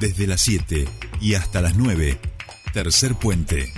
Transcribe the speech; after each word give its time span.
Desde 0.00 0.26
las 0.26 0.40
7 0.42 0.86
y 1.20 1.34
hasta 1.34 1.60
las 1.60 1.76
9, 1.76 2.18
Tercer 2.72 3.14
Puente. 3.14 3.72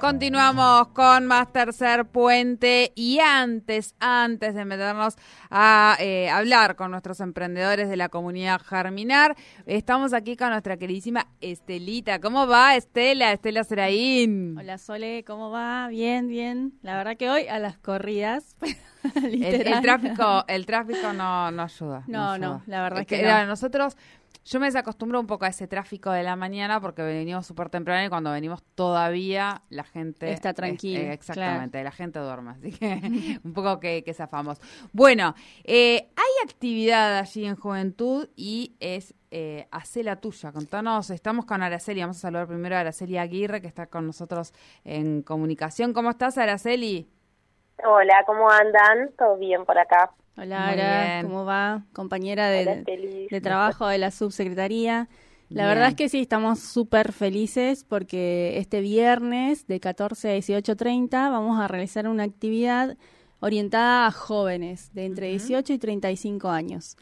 Continuamos 0.00 0.88
con 0.88 1.26
más 1.26 1.52
tercer 1.52 2.04
puente 2.04 2.92
y 2.94 3.18
antes, 3.18 3.96
antes 3.98 4.54
de 4.54 4.64
meternos 4.64 5.16
a 5.50 5.96
eh, 5.98 6.30
hablar 6.30 6.76
con 6.76 6.92
nuestros 6.92 7.18
emprendedores 7.20 7.88
de 7.88 7.96
la 7.96 8.08
comunidad 8.08 8.60
Germinar, 8.60 9.36
estamos 9.66 10.12
aquí 10.12 10.36
con 10.36 10.50
nuestra 10.50 10.76
queridísima 10.76 11.26
Estelita. 11.40 12.20
¿Cómo 12.20 12.46
va 12.46 12.76
Estela? 12.76 13.32
Estela 13.32 13.64
Seraín. 13.64 14.56
Hola 14.56 14.78
Sole, 14.78 15.24
¿cómo 15.24 15.50
va? 15.50 15.88
Bien, 15.88 16.28
bien. 16.28 16.74
La 16.82 16.96
verdad 16.96 17.16
que 17.16 17.28
hoy 17.28 17.48
a 17.48 17.58
las 17.58 17.76
corridas. 17.78 18.56
el, 19.16 19.42
el, 19.42 19.82
tráfico, 19.82 20.44
el 20.46 20.64
tráfico 20.64 21.12
no, 21.12 21.50
no 21.50 21.62
ayuda. 21.62 22.04
No, 22.06 22.38
no, 22.38 22.62
la 22.66 22.82
verdad 22.82 23.00
es 23.00 23.06
que, 23.06 23.22
no. 23.22 23.46
nosotros 23.46 23.96
yo 24.48 24.60
me 24.60 24.66
desacostumbro 24.66 25.20
un 25.20 25.26
poco 25.26 25.44
a 25.44 25.48
ese 25.48 25.68
tráfico 25.68 26.10
de 26.10 26.22
la 26.22 26.34
mañana 26.34 26.80
porque 26.80 27.02
venimos 27.02 27.46
súper 27.46 27.68
temprano 27.68 28.06
y 28.06 28.08
cuando 28.08 28.32
venimos 28.32 28.62
todavía 28.74 29.60
la 29.68 29.84
gente... 29.84 30.32
Está 30.32 30.54
tranquila. 30.54 31.00
Eh, 31.00 31.12
exactamente, 31.12 31.84
la 31.84 31.90
gente 31.90 32.18
duerme, 32.18 32.52
así 32.52 32.72
que 32.72 33.38
un 33.44 33.52
poco 33.52 33.78
que, 33.78 34.02
que 34.02 34.14
zafamos. 34.14 34.58
Bueno, 34.92 35.34
eh, 35.64 36.08
hay 36.16 36.48
actividad 36.48 37.18
allí 37.18 37.44
en 37.44 37.56
Juventud 37.56 38.30
y 38.36 38.74
es 38.80 39.14
eh, 39.30 39.68
Hacé 39.70 40.02
la 40.02 40.16
tuya. 40.16 40.50
Contanos, 40.50 41.10
estamos 41.10 41.44
con 41.44 41.62
Araceli, 41.62 42.00
vamos 42.00 42.16
a 42.16 42.20
saludar 42.20 42.46
primero 42.46 42.74
a 42.76 42.80
Araceli 42.80 43.18
Aguirre 43.18 43.60
que 43.60 43.66
está 43.66 43.86
con 43.86 44.06
nosotros 44.06 44.54
en 44.82 45.20
comunicación. 45.20 45.92
¿Cómo 45.92 46.08
estás, 46.08 46.38
Araceli? 46.38 47.06
Hola, 47.84 48.24
¿cómo 48.26 48.50
andan? 48.50 49.10
¿Todo 49.18 49.36
bien 49.36 49.66
por 49.66 49.78
acá? 49.78 50.10
Hola, 50.40 50.68
Ara, 50.68 51.22
¿cómo 51.24 51.44
va? 51.44 51.82
Compañera 51.92 52.48
de, 52.48 52.84
de, 53.28 53.40
trabajo 53.40 53.88
de 53.88 53.98
la 53.98 54.12
subsecretaría. 54.12 55.08
La 55.48 55.66
verdad 55.66 55.88
es 55.88 55.94
que 55.96 56.08
sí, 56.08 56.20
estamos 56.20 56.60
súper 56.60 57.12
felices 57.12 57.82
porque 57.82 58.56
este 58.58 58.80
viernes 58.80 59.66
de 59.66 59.80
14 59.80 60.30
a 60.30 60.36
18.30 60.36 61.10
vamos 61.10 61.58
a 61.58 61.66
realizar 61.66 62.06
una 62.06 62.22
actividad 62.22 62.96
orientada 63.40 64.06
a 64.06 64.12
jóvenes 64.12 64.94
de 64.94 65.06
entre 65.06 65.30
18 65.30 65.72
y 65.72 65.78
35 65.78 66.48
años. 66.48 66.96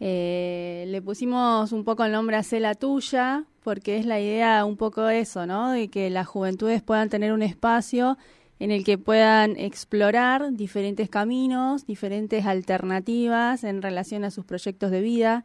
Eh, 0.00 0.86
le 0.88 1.02
pusimos 1.02 1.72
un 1.72 1.84
poco 1.84 2.04
el 2.04 2.12
nombre 2.12 2.36
a 2.36 2.42
la 2.58 2.74
tuya 2.74 3.44
porque 3.64 3.98
es 3.98 4.06
la 4.06 4.18
idea 4.18 4.64
un 4.64 4.78
poco 4.78 5.10
eso, 5.10 5.44
¿no? 5.44 5.72
De 5.72 5.88
que 5.88 6.08
las 6.08 6.26
juventudes 6.26 6.80
puedan 6.82 7.10
tener 7.10 7.32
un 7.34 7.42
espacio 7.42 8.16
en 8.58 8.70
el 8.70 8.84
que 8.84 8.98
puedan 8.98 9.56
explorar 9.56 10.52
diferentes 10.52 11.08
caminos, 11.08 11.86
diferentes 11.86 12.44
alternativas 12.46 13.64
en 13.64 13.82
relación 13.82 14.24
a 14.24 14.30
sus 14.30 14.44
proyectos 14.44 14.90
de 14.90 15.00
vida. 15.00 15.44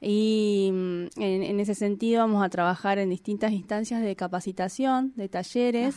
Y 0.00 0.70
mm, 0.72 1.04
en, 1.16 1.60
ese 1.60 1.74
sentido 1.74 2.20
vamos 2.20 2.44
a 2.44 2.48
trabajar 2.48 2.98
en 2.98 3.10
distintas 3.10 3.52
instancias 3.52 4.02
de 4.02 4.16
capacitación, 4.16 5.12
de 5.16 5.28
talleres, 5.28 5.96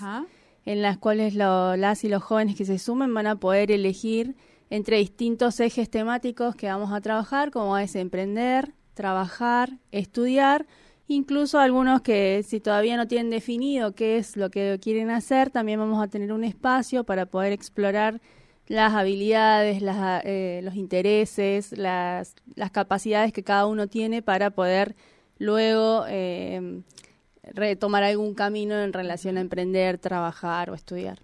en 0.66 0.82
las 0.82 0.98
cuales 0.98 1.36
las 1.36 2.04
y 2.04 2.10
los 2.10 2.24
jóvenes 2.24 2.56
que 2.56 2.66
se 2.66 2.80
sumen 2.80 3.14
van 3.14 3.28
a 3.28 3.36
poder 3.36 3.72
elegir 3.72 4.36
entre 4.70 4.98
distintos 4.98 5.60
ejes 5.60 5.90
temáticos 5.90 6.56
que 6.56 6.68
vamos 6.68 6.92
a 6.94 7.02
trabajar, 7.02 7.52
como 7.52 7.78
es 7.78 7.96
emprender, 7.96 8.74
trabajar, 8.94 9.78
estudiar 9.92 10.66
Incluso 11.08 11.60
algunos 11.60 12.02
que 12.02 12.44
si 12.44 12.60
todavía 12.60 12.96
no 12.96 13.08
tienen 13.08 13.30
definido 13.30 13.94
qué 13.94 14.18
es 14.18 14.38
lo 14.38 14.50
que 14.50 14.80
quieren 14.82 15.10
hacer, 15.10 15.50
también 15.50 15.80
vamos 15.80 16.02
a 16.02 16.08
tener 16.08 16.32
un 16.32 16.44
espacio 16.44 17.04
para 17.04 17.26
poder 17.26 17.52
explorar 17.52 18.22
las 18.68 18.94
habilidades, 18.94 19.82
las, 19.82 20.24
eh, 20.26 20.62
los 20.64 20.76
intereses, 20.76 21.78
las, 21.78 22.36
las, 22.56 22.72
capacidades 22.72 23.34
que 23.34 23.44
cada 23.44 23.66
uno 23.66 23.88
tiene 23.88 24.22
para 24.22 24.52
poder 24.52 24.96
luego 25.38 26.06
eh, 26.08 26.82
retomar 27.44 28.04
algún 28.04 28.34
camino 28.34 28.80
en 28.80 28.94
relación 28.94 29.38
a 29.38 29.42
emprender, 29.42 29.98
trabajar 29.98 30.70
o 30.70 30.74
estudiar. 30.74 31.20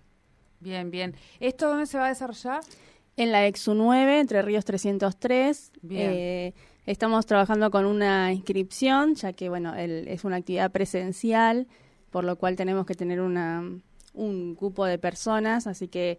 Bien, 0.60 0.92
bien. 0.92 1.16
¿Esto 1.40 1.70
dónde 1.70 1.86
se 1.86 1.98
va 1.98 2.08
a 2.08 2.10
desarrollar? 2.10 2.62
En 3.16 3.32
la 3.32 3.46
EXU 3.48 3.74
9, 3.74 4.20
entre 4.20 4.42
Ríos 4.42 4.66
303. 4.66 5.72
Bien. 5.82 6.12
Eh, 6.12 6.54
Estamos 6.90 7.28
trabajando 7.28 7.70
con 7.70 7.86
una 7.86 8.34
inscripción, 8.34 9.14
ya 9.14 9.32
que 9.34 9.48
bueno, 9.48 9.76
es 9.76 10.24
una 10.24 10.38
actividad 10.38 10.72
presencial, 10.72 11.68
por 12.10 12.24
lo 12.24 12.36
cual 12.36 12.56
tenemos 12.56 12.88
que 12.88 12.96
tener 12.96 13.22
una, 13.22 13.64
un 14.16 14.56
cupo 14.56 14.86
de 14.86 14.98
personas, 14.98 15.68
así 15.68 15.88
que 15.88 16.18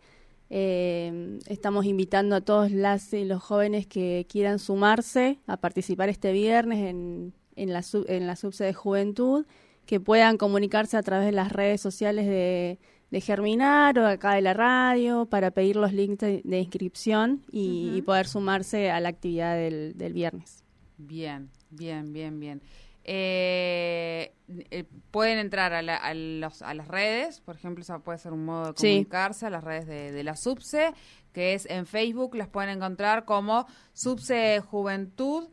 eh, 0.49 1.41
estamos 1.47 1.87
invitando 1.87 2.37
a 2.37 2.41
todos 2.41 2.71
las 2.71 3.13
y 3.15 3.25
los 3.25 3.43
jóvenes 3.43 3.89
que 3.89 4.29
quieran 4.29 4.61
sumarse 4.61 5.41
a 5.49 5.57
participar 5.57 6.09
este 6.09 6.31
viernes 6.31 6.89
en, 6.89 7.35
en, 7.57 7.73
la, 7.73 7.83
en 8.07 8.29
la 8.29 8.37
subse 8.37 8.63
de 8.63 8.73
juventud, 8.73 9.47
que 9.87 9.99
puedan 9.99 10.37
comunicarse 10.37 10.97
a 10.97 11.03
través 11.03 11.27
de 11.27 11.33
las 11.33 11.51
redes 11.51 11.81
sociales 11.81 12.27
de, 12.27 12.79
de 13.11 13.21
Germinar 13.21 13.99
o 13.99 14.07
acá 14.07 14.35
de 14.35 14.43
la 14.43 14.55
radio 14.55 15.27
para 15.27 15.51
pedir 15.51 15.75
los 15.75 15.93
links 15.93 16.19
de, 16.21 16.59
inscripción 16.61 17.43
y, 17.51 18.01
poder 18.03 18.29
sumarse 18.29 18.93
a 18.93 19.01
la 19.01 19.09
actividad 19.09 19.57
del, 19.57 19.95
del 19.97 20.13
viernes. 20.13 20.60
Bien, 21.07 21.51
bien, 21.71 22.13
bien, 22.13 22.39
bien. 22.39 22.63
Eh, 23.05 24.35
eh, 24.71 24.85
pueden 25.11 25.39
entrar 25.39 25.73
a, 25.73 25.79
a, 25.79 26.15
los, 26.15 26.61
a, 26.63 26.75
las 26.75 26.87
redes, 26.87 27.41
por 27.41 27.57
ejemplo, 27.57 27.83
eso 27.83 27.99
puede 28.01 28.19
ser 28.19 28.33
un 28.33 28.45
modo 28.45 28.67
de 28.67 28.75
comunicarse 28.75 29.47
a 29.47 29.51
las 29.51 29.65
redes 29.65 29.87
de, 29.87 30.13
de, 30.13 30.23
la 30.23 30.37
SUBSE, 30.37 30.93
que 31.33 31.55
es 31.55 31.67
en 31.67 31.87
Facebook, 31.87 32.35
las 32.35 32.49
pueden 32.49 32.71
encontrar 32.71 33.25
como 33.25 33.67
SUBSE 33.95 34.61
Juventud 34.61 35.49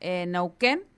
eh, 0.00 0.26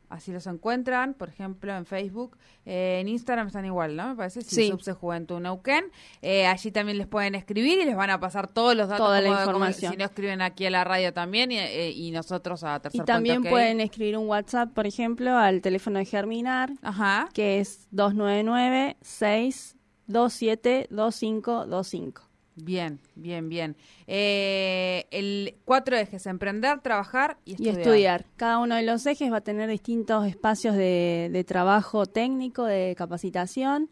Así 0.08 0.32
los 0.32 0.46
encuentran, 0.46 1.14
por 1.14 1.28
ejemplo, 1.28 1.76
en 1.76 1.84
Facebook. 1.84 2.36
Eh, 2.64 2.98
en 3.00 3.08
Instagram 3.08 3.48
están 3.48 3.64
igual, 3.64 3.96
¿no? 3.96 4.08
Me 4.10 4.16
parece. 4.16 4.42
Sí. 4.42 4.68
Subse 4.68 4.92
Juventud 4.92 5.40
Neuquén. 5.40 5.86
Eh, 6.22 6.46
allí 6.46 6.70
también 6.70 6.98
les 6.98 7.06
pueden 7.06 7.34
escribir 7.34 7.78
y 7.80 7.84
les 7.84 7.96
van 7.96 8.10
a 8.10 8.20
pasar 8.20 8.46
todos 8.48 8.76
los 8.76 8.88
datos. 8.88 9.04
Toda 9.04 9.20
la 9.20 9.28
información. 9.28 9.92
si 9.92 9.98
no 9.98 10.04
escriben 10.04 10.42
aquí 10.42 10.66
a 10.66 10.70
la 10.70 10.84
radio 10.84 11.12
también 11.12 11.50
y, 11.50 11.58
eh, 11.58 12.10
nosotros 12.12 12.62
a 12.64 12.80
Tercer 12.80 13.02
Y 13.02 13.04
también 13.04 13.42
pueden 13.42 13.80
escribir 13.80 14.16
un 14.16 14.28
WhatsApp, 14.28 14.72
por 14.72 14.86
ejemplo, 14.86 15.36
al 15.36 15.60
teléfono 15.60 15.98
de 15.98 16.04
Germinar, 16.04 16.70
Ajá. 16.82 17.28
que 17.32 17.60
es 17.60 17.88
299 17.90 18.96
627 19.00 20.86
2525 20.90 22.25
Bien, 22.56 22.98
bien, 23.14 23.50
bien. 23.50 23.76
Eh, 24.06 25.04
el 25.10 25.56
cuatro 25.66 25.94
ejes, 25.96 26.24
emprender, 26.26 26.80
trabajar 26.80 27.36
y 27.44 27.52
estudiar. 27.52 27.74
y 27.74 27.78
estudiar. 27.78 28.24
Cada 28.36 28.58
uno 28.58 28.76
de 28.76 28.82
los 28.82 29.04
ejes 29.04 29.30
va 29.30 29.38
a 29.38 29.40
tener 29.42 29.68
distintos 29.68 30.26
espacios 30.26 30.74
de, 30.74 31.44
trabajo 31.46 32.06
técnico, 32.06 32.64
de 32.64 32.94
capacitación, 32.96 33.90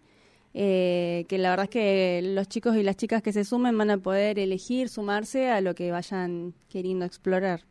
eh, 0.55 1.27
que 1.29 1.37
la 1.37 1.51
verdad 1.51 1.65
es 1.65 1.71
que 1.71 2.21
los 2.23 2.49
chicos 2.49 2.75
y 2.77 2.83
las 2.83 2.97
chicas 2.97 3.23
que 3.23 3.35
se 3.35 3.45
sumen 3.45 3.77
van 3.77 3.91
a 3.91 3.99
poder 3.99 4.39
elegir, 4.39 4.89
sumarse 4.89 5.51
a 5.51 5.61
lo 5.61 5.75
que 5.75 5.91
vayan 5.91 6.55
queriendo 6.71 7.05
explorar. 7.05 7.67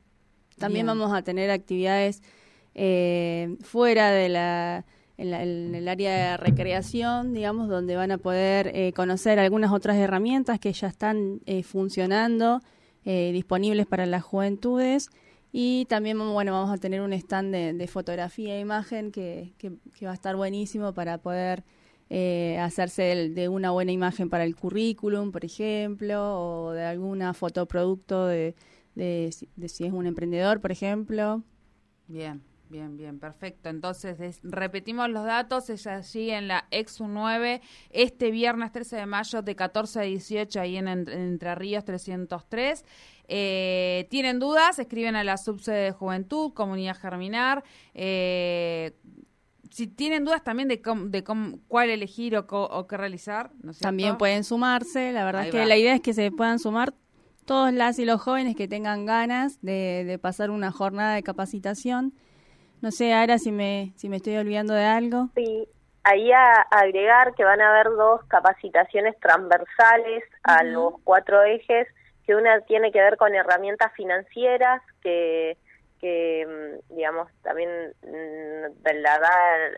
También 0.59 0.85
vamos 0.85 1.11
a 1.11 1.23
tener 1.23 1.49
actividades 1.49 2.21
eh, 2.75 3.57
fuera 3.61 4.11
de 4.11 4.29
la 4.29 4.85
en, 5.31 5.75
el 5.75 5.87
área 5.87 6.31
de 6.31 6.37
recreación, 6.37 7.33
digamos, 7.33 7.69
donde 7.69 7.95
van 7.95 8.11
a 8.11 8.17
poder 8.17 8.71
eh, 8.73 8.93
conocer 8.93 9.39
algunas 9.39 9.71
otras 9.71 9.97
herramientas 9.97 10.59
que 10.59 10.73
ya 10.73 10.87
están 10.87 11.41
eh, 11.45 11.63
funcionando, 11.63 12.61
eh, 13.05 13.31
disponibles 13.31 13.85
para 13.85 14.05
las 14.05 14.23
juventudes. 14.23 15.09
Y 15.51 15.85
también, 15.85 16.17
bueno, 16.17 16.51
vamos 16.51 16.71
a 16.71 16.77
tener 16.77 17.01
un 17.01 17.13
stand 17.13 17.53
de, 17.53 17.87
fotografía 17.87 18.55
e 18.55 18.59
imagen 18.59 19.11
que, 19.11 19.53
que, 19.57 19.69
va 20.05 20.11
a 20.11 20.15
estar 20.15 20.35
buenísimo 20.35 20.93
para 20.93 21.19
poder 21.19 21.63
hacerse 22.59 23.29
de 23.29 23.49
una 23.49 23.71
buena 23.71 23.91
imagen 23.91 24.29
para 24.29 24.43
el 24.43 24.55
currículum, 24.55 25.31
por 25.31 25.45
ejemplo, 25.45 26.67
o 26.67 26.71
de 26.71 26.83
alguna 26.83 27.33
fotoproducto 27.33 28.27
de, 28.27 28.55
de, 28.93 29.33
de 29.55 29.69
si 29.69 29.85
es 29.85 29.93
un 29.93 30.05
emprendedor, 30.05 30.61
por 30.61 30.71
ejemplo. 30.71 31.43
Bien. 32.07 32.52
Bien, 32.73 32.97
bien, 32.97 33.19
perfecto. 33.19 33.69
Entonces, 33.69 34.39
repetimos 34.41 35.07
los 35.07 35.25
datos, 35.25 35.69
es 35.69 35.85
allí 35.85 36.31
en 36.31 36.47
la 36.47 36.65
EXU 36.71 37.07
9, 37.07 37.61
este 37.91 38.31
viernes 38.31 38.71
13 38.71 38.95
de 38.95 39.05
mayo 39.05 39.43
de 39.43 39.55
14 39.55 39.99
a 39.99 40.01
18, 40.01 40.59
ahí 40.59 40.77
en, 40.77 40.87
Entre 40.87 41.53
Ríos 41.53 41.85
303. 41.85 42.83
Eh, 43.27 44.07
¿Tienen 44.09 44.39
dudas? 44.39 44.79
Escriben 44.79 45.15
a 45.15 45.23
la 45.23 45.37
subsede 45.37 45.83
de 45.83 45.91
Juventud, 45.91 46.51
Comunidad 46.53 46.97
Germinar. 46.97 47.63
Eh, 47.93 48.97
si 49.69 49.85
tienen 49.85 50.25
dudas 50.25 50.43
también 50.43 50.67
de, 50.67 50.81
de 51.09 51.23
cuál 51.67 51.91
elegir 51.91 52.35
o, 52.35 52.87
qué 52.87 52.97
realizar, 52.97 53.51
También 53.81 54.17
pueden 54.17 54.43
sumarse, 54.43 55.11
la 55.11 55.25
verdad 55.25 55.45
es 55.45 55.51
que 55.51 55.63
la 55.67 55.77
idea 55.77 55.93
es 55.93 56.01
que 56.01 56.15
se 56.15 56.31
puedan 56.31 56.57
sumar 56.57 56.95
todos 57.45 57.71
las 57.71 57.99
y 57.99 58.05
los 58.05 58.19
jóvenes 58.19 58.55
que 58.55 58.67
tengan 58.67 59.05
ganas 59.05 59.61
de 59.61 60.19
pasar 60.19 60.49
una 60.49 60.71
jornada 60.71 61.13
de 61.13 61.21
capacitación 61.21 62.15
No 62.83 62.91
sé, 62.91 63.13
ahora 63.13 63.37
si 63.37 63.53
me, 63.53 63.93
si 63.95 64.09
me 64.09 64.17
estoy 64.17 64.35
olvidando 64.35 64.73
de 64.73 64.83
algo. 64.83 65.29
Sí, 65.35 65.69
ahí 66.03 66.33
a, 66.33 66.51
agregar 66.69 67.33
que 67.33 67.45
van 67.45 67.61
a 67.61 67.69
haber 67.69 67.85
dos 67.91 68.25
capacitaciones 68.25 69.17
transversales 69.21 70.25
a 70.43 70.63
los 70.63 70.95
cuatro 71.05 71.41
ejes, 71.43 71.87
que 72.25 72.35
una 72.35 72.59
tiene 72.65 72.91
que 72.91 72.99
ver 72.99 73.15
con 73.15 73.33
herramientas 73.33 73.93
financieras, 73.93 74.81
que, 75.01 75.57
que 76.01 76.45
mm, 76.45 76.95
digamos, 76.95 77.31
también 77.41 77.69
mm, 78.01 78.85
la 78.95 79.17
da 79.17 79.31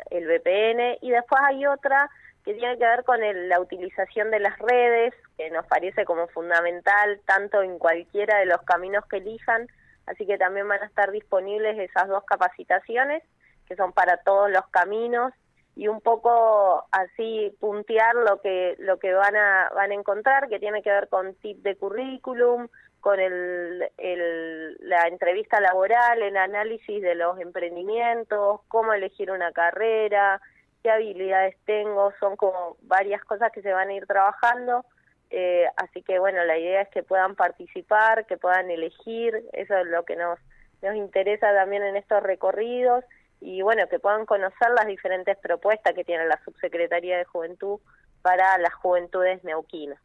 el 0.09 0.25
VPN, 0.25 0.97
y 1.01 1.11
después 1.11 1.39
hay 1.45 1.67
otra 1.67 2.09
que 2.43 2.55
tiene 2.55 2.75
que 2.79 2.85
ver 2.85 3.03
con 3.03 3.19
la 3.49 3.59
utilización 3.59 4.31
de 4.31 4.39
las 4.39 4.57
redes, 4.57 5.13
que 5.37 5.51
nos 5.51 5.67
parece 5.67 6.05
como 6.05 6.27
fundamental 6.29 7.21
tanto 7.25 7.61
en 7.61 7.77
cualquiera 7.77 8.39
de 8.39 8.47
los 8.47 8.63
caminos 8.63 9.05
que 9.05 9.17
elijan, 9.17 9.67
así 10.07 10.25
que 10.25 10.37
también 10.37 10.67
van 10.67 10.81
a 10.81 10.87
estar 10.87 11.11
disponibles 11.11 11.77
esas 11.77 12.07
dos 12.07 12.23
capacitaciones, 12.25 13.23
que 13.67 13.75
son 13.75 13.93
para 13.93 14.17
todos 14.17 14.51
los 14.51 14.67
caminos, 14.67 15.33
y 15.75 15.89
un 15.89 15.99
poco 15.99 16.85
así 16.91 17.55
puntear 17.59 18.15
lo 18.15 18.39
que 18.41 18.75
lo 18.79 18.97
que 18.97 19.13
van 19.13 19.35
a 19.35 19.69
van 19.75 19.91
a 19.91 19.95
encontrar 19.95 20.47
que 20.47 20.59
tiene 20.59 20.81
que 20.81 20.89
ver 20.89 21.09
con 21.09 21.35
tip 21.35 21.61
de 21.63 21.75
currículum 21.75 22.69
con 23.01 23.19
el, 23.19 23.87
el, 23.97 24.77
la 24.79 25.07
entrevista 25.07 25.59
laboral 25.59 26.21
el 26.21 26.37
análisis 26.37 27.01
de 27.01 27.15
los 27.15 27.39
emprendimientos 27.39 28.61
cómo 28.69 28.93
elegir 28.93 29.31
una 29.31 29.51
carrera 29.51 30.41
qué 30.81 30.91
habilidades 30.91 31.57
tengo 31.65 32.13
son 32.21 32.37
como 32.37 32.77
varias 32.83 33.21
cosas 33.25 33.51
que 33.51 33.61
se 33.61 33.73
van 33.73 33.89
a 33.89 33.93
ir 33.93 34.07
trabajando 34.07 34.85
eh, 35.29 35.65
así 35.77 36.01
que 36.01 36.19
bueno 36.19 36.43
la 36.43 36.57
idea 36.57 36.81
es 36.81 36.89
que 36.89 37.03
puedan 37.03 37.35
participar 37.35 38.25
que 38.25 38.37
puedan 38.37 38.69
elegir 38.69 39.43
eso 39.53 39.77
es 39.77 39.87
lo 39.87 40.03
que 40.05 40.15
nos 40.15 40.39
nos 40.81 40.95
interesa 40.95 41.53
también 41.53 41.83
en 41.83 41.95
estos 41.95 42.21
recorridos 42.21 43.03
y 43.41 43.61
bueno, 43.61 43.87
que 43.89 43.99
puedan 43.99 44.25
conocer 44.25 44.69
las 44.75 44.87
diferentes 44.87 45.37
propuestas 45.37 45.93
que 45.93 46.03
tiene 46.03 46.25
la 46.25 46.39
Subsecretaría 46.43 47.17
de 47.17 47.25
Juventud 47.25 47.79
para 48.21 48.57
las 48.57 48.73
juventudes 48.73 49.43
neuquinas. 49.43 49.99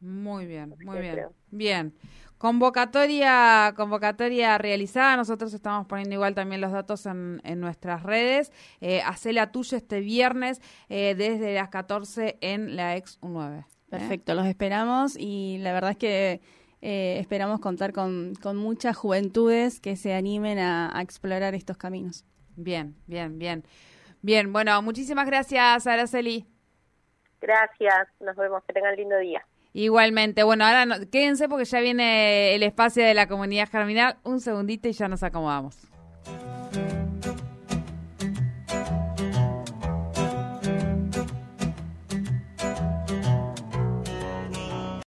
Muy 0.00 0.46
bien, 0.46 0.74
muy 0.84 1.00
bien. 1.00 1.28
Bien. 1.50 1.94
Convocatoria, 2.36 3.72
convocatoria 3.76 4.58
realizada. 4.58 5.16
Nosotros 5.16 5.54
estamos 5.54 5.86
poniendo 5.86 6.14
igual 6.14 6.34
también 6.34 6.60
los 6.60 6.70
datos 6.70 7.06
en, 7.06 7.40
en 7.44 7.60
nuestras 7.60 8.02
redes. 8.02 8.52
Eh, 8.82 9.00
hacé 9.06 9.32
la 9.32 9.52
tuya 9.52 9.78
este 9.78 10.00
viernes 10.00 10.60
eh, 10.90 11.14
desde 11.14 11.54
las 11.54 11.70
14 11.70 12.36
en 12.42 12.76
la 12.76 12.96
ex 12.96 13.18
9 13.90 14.04
¿eh? 14.04 14.08
Perfecto, 14.08 14.34
los 14.34 14.46
esperamos 14.46 15.16
y 15.16 15.58
la 15.58 15.72
verdad 15.72 15.92
es 15.92 15.96
que 15.96 16.40
eh, 16.82 17.18
esperamos 17.20 17.60
contar 17.60 17.92
con, 17.92 18.34
con, 18.42 18.56
muchas 18.56 18.96
juventudes 18.96 19.80
que 19.80 19.96
se 19.96 20.14
animen 20.14 20.58
a 20.58 21.00
explorar 21.00 21.54
estos 21.54 21.76
caminos. 21.76 22.24
Bien, 22.56 22.94
bien, 23.06 23.38
bien. 23.38 23.64
Bien, 24.22 24.52
bueno, 24.52 24.80
muchísimas 24.82 25.26
gracias, 25.26 25.86
Araceli. 25.86 26.46
Gracias, 27.40 28.08
nos 28.20 28.34
vemos, 28.36 28.64
que 28.64 28.72
tengan 28.72 28.96
lindo 28.96 29.16
día. 29.18 29.46
Igualmente, 29.72 30.42
bueno, 30.42 30.64
ahora 30.64 30.86
quédense 31.12 31.48
porque 31.48 31.66
ya 31.66 31.80
viene 31.80 32.54
el 32.54 32.62
espacio 32.62 33.04
de 33.04 33.14
la 33.14 33.28
comunidad 33.28 33.68
germinal. 33.68 34.16
Un 34.24 34.40
segundito 34.40 34.88
y 34.88 34.92
ya 34.92 35.06
nos 35.06 35.22
acomodamos. 35.22 35.76